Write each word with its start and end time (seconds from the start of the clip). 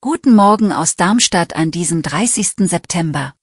Guten 0.00 0.36
Morgen 0.36 0.72
aus 0.72 0.94
Darmstadt 0.94 1.56
an 1.56 1.72
diesem 1.72 2.02
30. 2.02 2.68
September. 2.68 3.34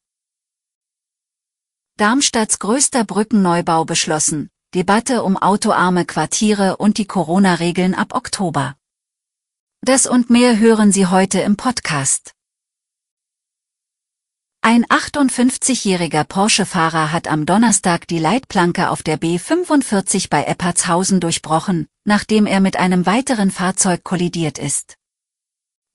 Darmstadts 1.97 2.59
größter 2.59 3.03
Brückenneubau 3.03 3.83
beschlossen. 3.83 4.49
Debatte 4.73 5.23
um 5.23 5.35
autoarme 5.35 6.05
Quartiere 6.05 6.77
und 6.77 6.99
die 6.99 7.05
Corona-Regeln 7.05 7.95
ab 7.95 8.15
Oktober. 8.15 8.77
Das 9.81 10.05
und 10.05 10.29
mehr 10.29 10.57
hören 10.57 10.93
Sie 10.93 11.07
heute 11.07 11.41
im 11.41 11.57
Podcast. 11.57 12.36
Ein 14.69 14.83
58-jähriger 14.87 16.25
Porsche-Fahrer 16.25 17.13
hat 17.13 17.29
am 17.29 17.45
Donnerstag 17.45 18.05
die 18.05 18.19
Leitplanke 18.19 18.89
auf 18.89 19.01
der 19.01 19.17
B45 19.17 20.27
bei 20.29 20.43
Eppertshausen 20.43 21.21
durchbrochen, 21.21 21.87
nachdem 22.03 22.45
er 22.45 22.59
mit 22.59 22.75
einem 22.75 23.05
weiteren 23.05 23.49
Fahrzeug 23.49 24.03
kollidiert 24.03 24.57
ist. 24.57 24.97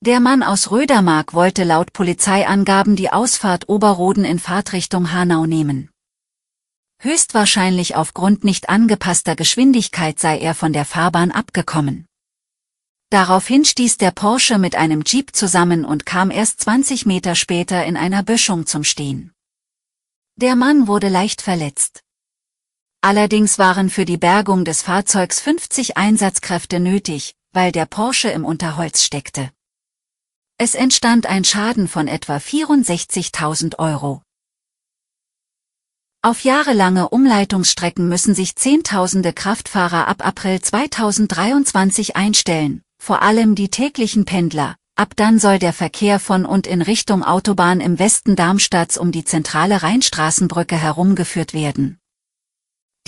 Der 0.01 0.21
Mann 0.21 0.43
aus 0.43 0.71
Rödermark 0.71 1.35
wollte 1.35 1.65
laut 1.65 1.93
Polizeiangaben 1.93 2.97
die 2.97 3.13
Ausfahrt 3.13 3.69
Oberroden 3.69 4.25
in 4.25 4.39
Fahrtrichtung 4.39 5.13
Hanau 5.13 5.45
nehmen. 5.45 5.91
Höchstwahrscheinlich 6.99 7.95
aufgrund 7.95 8.43
nicht 8.43 8.71
angepasster 8.71 9.37
Geschwindigkeit 9.37 10.19
sei 10.19 10.39
er 10.39 10.55
von 10.55 10.73
der 10.73 10.87
Fahrbahn 10.87 11.31
abgekommen. 11.31 12.07
Daraufhin 13.13 13.67
stieß 13.67 13.99
der 13.99 14.11
Porsche 14.11 14.57
mit 14.57 14.75
einem 14.75 15.03
Jeep 15.05 15.37
zusammen 15.37 15.85
und 15.85 16.07
kam 16.07 16.31
erst 16.31 16.63
20 16.63 17.05
Meter 17.05 17.35
später 17.35 17.85
in 17.85 17.99
einer 17.99 18.23
Böschung 18.23 18.65
zum 18.65 18.85
Stehen. 18.85 19.35
Der 20.37 20.57
Mann 20.57 20.87
wurde 20.87 21.11
leicht 21.11 21.43
verletzt. 21.43 22.03
Allerdings 23.03 23.59
waren 23.59 23.91
für 23.91 24.07
die 24.07 24.17
Bergung 24.17 24.65
des 24.65 24.81
Fahrzeugs 24.81 25.41
50 25.41 25.99
Einsatzkräfte 25.99 26.81
nötig, 26.81 27.35
weil 27.53 27.71
der 27.71 27.85
Porsche 27.85 28.31
im 28.31 28.47
Unterholz 28.47 29.03
steckte. 29.03 29.51
Es 30.57 30.75
entstand 30.75 31.27
ein 31.27 31.45
Schaden 31.45 31.89
von 31.89 32.09
etwa 32.09 32.37
64.000 32.37 33.79
Euro. 33.79 34.23
Auf 36.23 36.45
jahrelange 36.45 37.11
Umleitungsstrecken 37.11 38.09
müssen 38.09 38.35
sich 38.35 38.57
Zehntausende 38.57 39.35
Kraftfahrer 39.35 40.09
ab 40.09 40.25
April 40.25 40.63
2023 40.63 42.17
einstellen, 42.17 42.83
vor 43.03 43.21
allem 43.21 43.57
die 43.57 43.69
täglichen 43.69 44.25
Pendler. 44.25 44.77
Ab 44.95 45.15
dann 45.17 45.41
soll 45.41 45.59
der 45.59 45.73
Verkehr 45.73 46.21
von 46.21 46.47
und 46.47 46.69
in 46.69 46.81
Richtung 46.81 47.25
Autobahn 47.25 47.81
im 47.81 47.99
Westen 47.99 48.37
Darmstadts 48.37 48.97
um 48.97 49.11
die 49.11 49.25
zentrale 49.25 49.83
Rheinstraßenbrücke 49.83 50.77
herumgeführt 50.77 51.53
werden. 51.53 51.99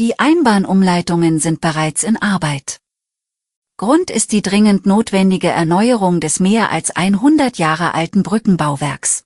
Die 0.00 0.18
Einbahnumleitungen 0.18 1.38
sind 1.38 1.60
bereits 1.60 2.02
in 2.02 2.16
Arbeit. 2.16 2.80
Grund 3.76 4.10
ist 4.10 4.32
die 4.32 4.42
dringend 4.42 4.84
notwendige 4.84 5.50
Erneuerung 5.50 6.18
des 6.18 6.40
mehr 6.40 6.72
als 6.72 6.90
100 6.90 7.58
Jahre 7.58 7.94
alten 7.94 8.24
Brückenbauwerks. 8.24 9.22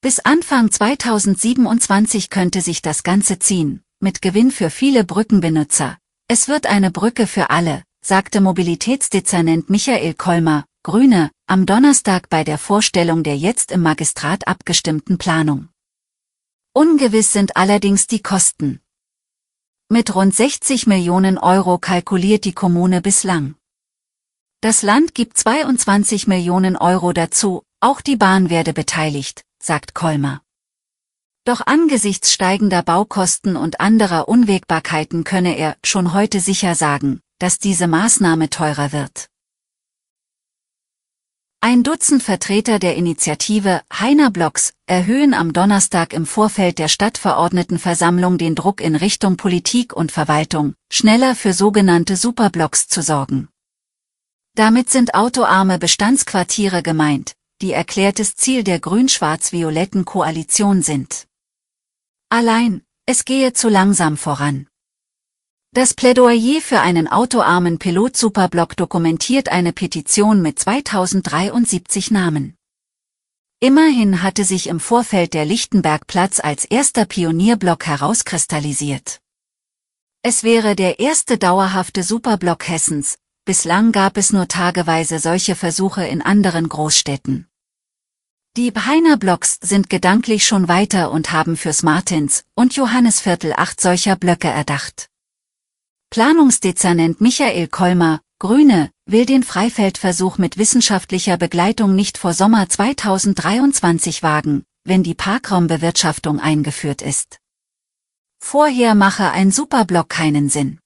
Bis 0.00 0.18
Anfang 0.18 0.72
2027 0.72 2.28
könnte 2.28 2.60
sich 2.60 2.82
das 2.82 3.04
Ganze 3.04 3.38
ziehen, 3.38 3.84
mit 4.00 4.20
Gewinn 4.20 4.50
für 4.50 4.68
viele 4.70 5.04
Brückenbenutzer. 5.04 5.96
Es 6.26 6.48
wird 6.48 6.66
eine 6.66 6.90
Brücke 6.90 7.28
für 7.28 7.50
alle, 7.50 7.84
sagte 8.02 8.40
Mobilitätsdezernent 8.40 9.68
Michael 9.70 10.14
Kolmer, 10.14 10.64
Grüne, 10.82 11.30
am 11.46 11.66
Donnerstag 11.66 12.28
bei 12.30 12.44
der 12.44 12.58
Vorstellung 12.58 13.22
der 13.22 13.36
jetzt 13.36 13.70
im 13.70 13.82
Magistrat 13.82 14.48
abgestimmten 14.48 15.18
Planung. 15.18 15.68
Ungewiss 16.72 17.32
sind 17.32 17.56
allerdings 17.56 18.06
die 18.06 18.22
Kosten. 18.22 18.80
Mit 19.88 20.14
rund 20.14 20.34
60 20.34 20.86
Millionen 20.86 21.36
Euro 21.36 21.78
kalkuliert 21.78 22.44
die 22.44 22.52
Kommune 22.52 23.02
bislang. 23.02 23.56
Das 24.60 24.82
Land 24.82 25.14
gibt 25.14 25.36
22 25.36 26.26
Millionen 26.26 26.76
Euro 26.76 27.12
dazu, 27.12 27.62
auch 27.80 28.00
die 28.00 28.16
Bahn 28.16 28.50
werde 28.50 28.72
beteiligt, 28.72 29.44
sagt 29.62 29.94
Kolmer. 29.94 30.42
Doch 31.44 31.60
angesichts 31.66 32.32
steigender 32.32 32.82
Baukosten 32.82 33.56
und 33.56 33.80
anderer 33.80 34.28
Unwägbarkeiten 34.28 35.24
könne 35.24 35.56
er 35.56 35.76
schon 35.84 36.12
heute 36.12 36.40
sicher 36.40 36.74
sagen, 36.74 37.20
dass 37.40 37.58
diese 37.58 37.88
Maßnahme 37.88 38.50
teurer 38.50 38.92
wird. 38.92 39.26
Ein 41.62 41.82
Dutzend 41.82 42.22
Vertreter 42.22 42.78
der 42.78 42.96
Initiative 42.96 43.82
Heiner 43.92 44.30
Blocks 44.30 44.72
erhöhen 44.86 45.34
am 45.34 45.52
Donnerstag 45.52 46.14
im 46.14 46.24
Vorfeld 46.24 46.78
der 46.78 46.88
Stadtverordnetenversammlung 46.88 48.38
den 48.38 48.54
Druck 48.54 48.80
in 48.80 48.96
Richtung 48.96 49.36
Politik 49.36 49.92
und 49.92 50.10
Verwaltung, 50.10 50.74
schneller 50.90 51.34
für 51.34 51.52
sogenannte 51.52 52.16
Superblocks 52.16 52.88
zu 52.88 53.02
sorgen. 53.02 53.48
Damit 54.54 54.88
sind 54.88 55.14
autoarme 55.14 55.78
Bestandsquartiere 55.78 56.82
gemeint, 56.82 57.34
die 57.60 57.72
erklärtes 57.72 58.36
Ziel 58.36 58.64
der 58.64 58.80
grün-schwarz-violetten 58.80 60.06
Koalition 60.06 60.80
sind. 60.80 61.26
Allein, 62.30 62.82
es 63.04 63.26
gehe 63.26 63.52
zu 63.52 63.68
langsam 63.68 64.16
voran. 64.16 64.69
Das 65.72 65.94
Plädoyer 65.94 66.60
für 66.60 66.80
einen 66.80 67.06
autoarmen 67.06 67.78
Pilot-Superblock 67.78 68.76
dokumentiert 68.76 69.50
eine 69.50 69.72
Petition 69.72 70.42
mit 70.42 70.58
2073 70.58 72.10
Namen. 72.10 72.56
Immerhin 73.60 74.20
hatte 74.20 74.42
sich 74.42 74.66
im 74.66 74.80
Vorfeld 74.80 75.32
der 75.32 75.44
Lichtenbergplatz 75.44 76.40
als 76.40 76.64
erster 76.64 77.04
Pionierblock 77.04 77.86
herauskristallisiert. 77.86 79.20
Es 80.22 80.42
wäre 80.42 80.74
der 80.74 80.98
erste 80.98 81.38
dauerhafte 81.38 82.02
Superblock 82.02 82.68
Hessens, 82.68 83.16
bislang 83.44 83.92
gab 83.92 84.16
es 84.16 84.32
nur 84.32 84.48
tageweise 84.48 85.20
solche 85.20 85.54
Versuche 85.54 86.04
in 86.04 86.20
anderen 86.20 86.68
Großstädten. 86.68 87.46
Die 88.56 88.72
Beheiner 88.72 89.16
Blocks 89.16 89.60
sind 89.62 89.88
gedanklich 89.88 90.44
schon 90.44 90.66
weiter 90.66 91.12
und 91.12 91.30
haben 91.30 91.56
fürs 91.56 91.84
Martins- 91.84 92.42
und 92.56 92.74
Johannesviertel 92.74 93.52
acht 93.56 93.80
solcher 93.80 94.16
Blöcke 94.16 94.48
erdacht. 94.48 95.09
Planungsdezernent 96.12 97.20
Michael 97.20 97.68
Kolmer, 97.68 98.20
Grüne, 98.40 98.90
will 99.06 99.26
den 99.26 99.44
Freifeldversuch 99.44 100.38
mit 100.38 100.58
wissenschaftlicher 100.58 101.36
Begleitung 101.36 101.94
nicht 101.94 102.18
vor 102.18 102.34
Sommer 102.34 102.68
2023 102.68 104.24
wagen, 104.24 104.64
wenn 104.82 105.04
die 105.04 105.14
Parkraumbewirtschaftung 105.14 106.40
eingeführt 106.40 107.00
ist. 107.00 107.38
Vorher 108.42 108.96
mache 108.96 109.30
ein 109.30 109.52
Superblock 109.52 110.08
keinen 110.08 110.48
Sinn. 110.48 110.80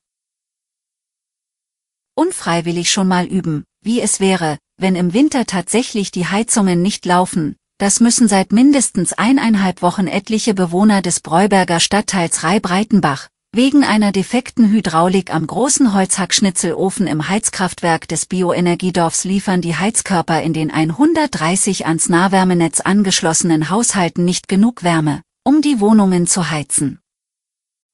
Unfreiwillig 2.14 2.92
schon 2.92 3.08
mal 3.08 3.24
üben, 3.24 3.64
wie 3.80 4.02
es 4.02 4.20
wäre, 4.20 4.58
wenn 4.76 4.94
im 4.94 5.14
Winter 5.14 5.46
tatsächlich 5.46 6.10
die 6.10 6.26
Heizungen 6.26 6.82
nicht 6.82 7.06
laufen, 7.06 7.56
das 7.78 7.98
müssen 8.00 8.28
seit 8.28 8.52
mindestens 8.52 9.14
eineinhalb 9.14 9.80
Wochen 9.80 10.06
etliche 10.06 10.52
Bewohner 10.52 11.00
des 11.00 11.20
Breuberger 11.20 11.80
Stadtteils 11.80 12.42
Rai-Breitenbach, 12.42 13.28
wegen 13.56 13.84
einer 13.84 14.10
defekten 14.10 14.70
Hydraulik 14.70 15.32
am 15.32 15.47
großen 15.47 15.94
Holzhackschnitzelofen 15.94 17.06
im 17.06 17.28
Heizkraftwerk 17.28 18.09
des 18.09 18.26
Bioenergiedorfs 18.26 19.25
liefern 19.25 19.60
die 19.60 19.76
Heizkörper 19.76 20.43
in 20.43 20.52
den 20.52 20.73
130 20.73 21.87
ans 21.87 22.08
Nahwärmenetz 22.08 22.81
angeschlossenen 22.81 23.70
Haushalten 23.70 24.25
nicht 24.25 24.49
genug 24.49 24.82
Wärme, 24.82 25.23
um 25.44 25.62
die 25.62 25.78
Wohnungen 25.78 26.26
zu 26.26 26.50
heizen. 26.50 26.99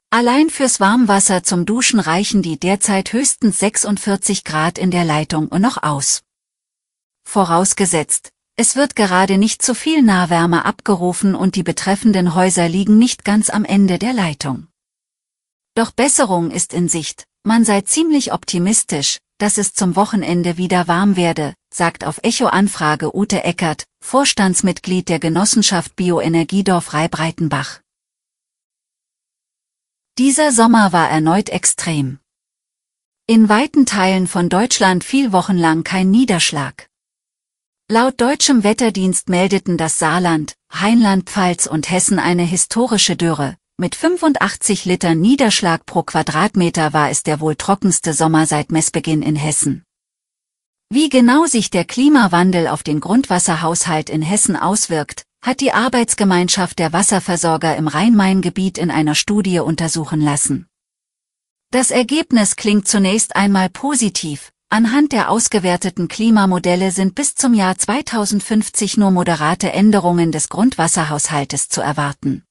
Allein 0.08 0.48
fürs 0.50 0.80
Warmwasser 0.80 1.42
zum 1.42 1.66
Duschen 1.66 2.00
reichen 2.00 2.42
die 2.42 2.58
derzeit 2.58 3.12
höchstens 3.12 3.58
46 3.58 4.44
Grad 4.44 4.78
in 4.78 4.90
der 4.90 5.04
Leitung 5.04 5.50
noch 5.58 5.82
aus. 5.82 6.22
Vorausgesetzt, 7.28 8.30
es 8.56 8.76
wird 8.76 8.96
gerade 8.96 9.36
nicht 9.36 9.62
zu 9.62 9.74
viel 9.74 10.02
Nahwärme 10.02 10.64
abgerufen 10.64 11.34
und 11.34 11.54
die 11.54 11.62
betreffenden 11.62 12.34
Häuser 12.34 12.68
liegen 12.68 12.98
nicht 12.98 13.24
ganz 13.24 13.50
am 13.50 13.64
Ende 13.64 13.98
der 13.98 14.14
Leitung. 14.14 14.69
Doch 15.74 15.92
Besserung 15.92 16.50
ist 16.50 16.74
in 16.74 16.88
Sicht, 16.88 17.24
man 17.44 17.64
sei 17.64 17.82
ziemlich 17.82 18.32
optimistisch, 18.32 19.18
dass 19.38 19.56
es 19.56 19.72
zum 19.72 19.96
Wochenende 19.96 20.58
wieder 20.58 20.88
warm 20.88 21.16
werde, 21.16 21.54
sagt 21.72 22.04
auf 22.04 22.20
Echo-Anfrage 22.22 23.16
Ute 23.16 23.44
Eckert, 23.44 23.84
Vorstandsmitglied 24.04 25.08
der 25.08 25.18
Genossenschaft 25.18 25.96
Bioenergiedorf 25.96 26.92
Rai-Breitenbach. 26.92 27.80
Dieser 30.18 30.52
Sommer 30.52 30.92
war 30.92 31.08
erneut 31.08 31.48
extrem. 31.48 32.18
In 33.26 33.48
weiten 33.48 33.86
Teilen 33.86 34.26
von 34.26 34.48
Deutschland 34.48 35.04
fiel 35.04 35.32
wochenlang 35.32 35.84
kein 35.84 36.10
Niederschlag. 36.10 36.88
Laut 37.88 38.20
deutschem 38.20 38.64
Wetterdienst 38.64 39.28
meldeten 39.28 39.78
das 39.78 39.98
Saarland, 39.98 40.54
Rheinland-Pfalz 40.70 41.66
und 41.66 41.90
Hessen 41.90 42.18
eine 42.18 42.42
historische 42.42 43.16
Dürre. 43.16 43.56
Mit 43.80 43.94
85 43.94 44.84
Litern 44.84 45.22
Niederschlag 45.22 45.86
pro 45.86 46.02
Quadratmeter 46.02 46.92
war 46.92 47.08
es 47.08 47.22
der 47.22 47.40
wohl 47.40 47.56
trockenste 47.56 48.12
Sommer 48.12 48.44
seit 48.44 48.70
Messbeginn 48.70 49.22
in 49.22 49.36
Hessen. 49.36 49.84
Wie 50.90 51.08
genau 51.08 51.46
sich 51.46 51.70
der 51.70 51.86
Klimawandel 51.86 52.68
auf 52.68 52.82
den 52.82 53.00
Grundwasserhaushalt 53.00 54.10
in 54.10 54.20
Hessen 54.20 54.54
auswirkt, 54.54 55.24
hat 55.42 55.62
die 55.62 55.72
Arbeitsgemeinschaft 55.72 56.78
der 56.78 56.92
Wasserversorger 56.92 57.74
im 57.74 57.88
Rhein-Main-Gebiet 57.88 58.76
in 58.76 58.90
einer 58.90 59.14
Studie 59.14 59.60
untersuchen 59.60 60.20
lassen. 60.20 60.66
Das 61.70 61.90
Ergebnis 61.90 62.56
klingt 62.56 62.86
zunächst 62.86 63.34
einmal 63.34 63.70
positiv. 63.70 64.52
Anhand 64.68 65.12
der 65.12 65.30
ausgewerteten 65.30 66.08
Klimamodelle 66.08 66.90
sind 66.90 67.14
bis 67.14 67.34
zum 67.34 67.54
Jahr 67.54 67.78
2050 67.78 68.98
nur 68.98 69.10
moderate 69.10 69.72
Änderungen 69.72 70.32
des 70.32 70.50
Grundwasserhaushaltes 70.50 71.70
zu 71.70 71.80
erwarten. 71.80 72.44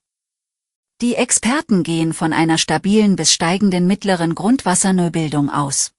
Die 1.02 1.16
Experten 1.16 1.84
gehen 1.84 2.14
von 2.14 2.34
einer 2.34 2.58
stabilen 2.58 3.16
bis 3.16 3.32
steigenden 3.32 3.88
mittleren 3.88 4.36
Grundwasserneubildung 4.36 5.50
aus. 5.50 5.94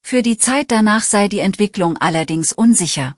Für 0.00 0.22
die 0.22 0.38
Zeit 0.38 0.70
danach 0.70 1.02
sei 1.02 1.28
die 1.28 1.40
Entwicklung 1.40 1.98
allerdings 1.98 2.54
unsicher. 2.54 3.16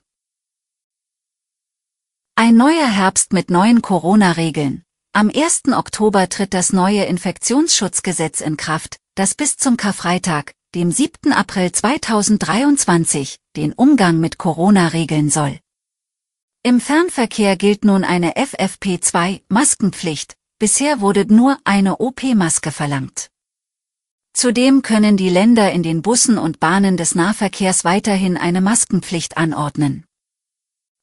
Ein 2.35 2.57
neuer 2.57 2.89
Herbst 2.89 3.31
mit 3.31 3.49
neuen 3.49 3.81
Corona-Regeln. 3.81 4.83
Am 5.13 5.29
1. 5.29 5.69
Oktober 5.71 6.27
tritt 6.27 6.53
das 6.53 6.73
neue 6.73 7.05
Infektionsschutzgesetz 7.05 8.41
in 8.41 8.57
Kraft, 8.57 8.97
das 9.15 9.33
bis 9.33 9.55
zum 9.55 9.77
Karfreitag, 9.77 10.53
dem 10.75 10.91
7. 10.91 11.31
April 11.31 11.71
2023, 11.71 13.37
den 13.55 13.71
Umgang 13.71 14.19
mit 14.19 14.37
Corona 14.37 14.89
regeln 14.89 15.29
soll. 15.29 15.57
Im 16.63 16.81
Fernverkehr 16.81 17.55
gilt 17.55 17.85
nun 17.85 18.03
eine 18.03 18.33
FFP2-Maskenpflicht, 18.33 20.35
bisher 20.61 21.01
wurde 21.01 21.25
nur 21.25 21.57
eine 21.63 21.97
OP-Maske 21.97 22.71
verlangt. 22.71 23.31
Zudem 24.31 24.83
können 24.83 25.17
die 25.17 25.29
Länder 25.29 25.71
in 25.71 25.81
den 25.81 26.03
Bussen 26.03 26.37
und 26.37 26.59
Bahnen 26.59 26.97
des 26.97 27.15
Nahverkehrs 27.15 27.83
weiterhin 27.83 28.37
eine 28.37 28.61
Maskenpflicht 28.61 29.37
anordnen. 29.37 30.05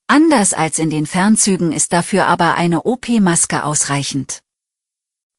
Anders 0.06 0.54
als 0.54 0.78
in 0.78 0.90
den 0.90 1.06
Fernzügen 1.06 1.72
ist 1.72 1.92
dafür 1.92 2.28
aber 2.28 2.54
eine 2.54 2.84
OP-Maske 2.84 3.64
ausreichend. 3.64 4.44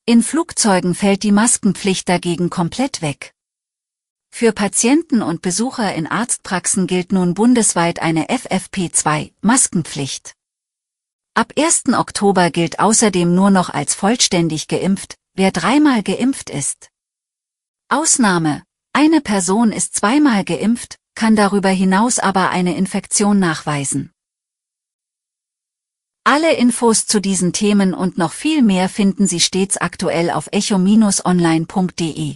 In 0.05 0.21
Flugzeugen 0.21 0.95
fällt 0.95 1.23
die 1.23 1.31
Maskenpflicht 1.31 2.09
dagegen 2.09 2.49
komplett 2.49 3.01
weg. 3.01 3.33
Für 4.31 4.51
Patienten 4.51 5.21
und 5.21 5.41
Besucher 5.41 5.95
in 5.95 6.07
Arztpraxen 6.07 6.87
gilt 6.87 7.13
nun 7.13 7.35
bundesweit 7.35 8.01
eine 8.01 8.25
FFP2-Maskenpflicht. 8.25 10.33
Ab 11.39 11.53
1. 11.57 11.93
Oktober 11.93 12.51
gilt 12.51 12.79
außerdem 12.79 13.33
nur 13.33 13.49
noch 13.49 13.69
als 13.69 13.95
vollständig 13.95 14.67
geimpft, 14.67 15.15
wer 15.35 15.51
dreimal 15.51 16.03
geimpft 16.03 16.49
ist. 16.49 16.89
Ausnahme, 17.87 18.63
eine 18.91 19.21
Person 19.21 19.71
ist 19.71 19.95
zweimal 19.95 20.43
geimpft, 20.43 20.97
kann 21.15 21.37
darüber 21.37 21.69
hinaus 21.69 22.19
aber 22.19 22.49
eine 22.49 22.75
Infektion 22.75 23.39
nachweisen. 23.39 24.11
Alle 26.25 26.57
Infos 26.57 27.05
zu 27.05 27.21
diesen 27.21 27.53
Themen 27.53 27.93
und 27.93 28.17
noch 28.17 28.33
viel 28.33 28.61
mehr 28.61 28.89
finden 28.89 29.25
Sie 29.25 29.39
stets 29.39 29.77
aktuell 29.77 30.31
auf 30.31 30.49
echo-online.de. 30.51 32.35